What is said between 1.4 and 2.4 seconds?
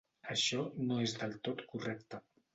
tot correcte.